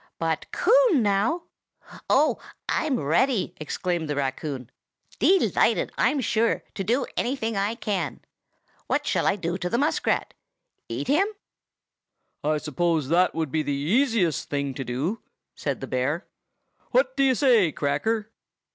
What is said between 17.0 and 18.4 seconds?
do you say, Cracker?"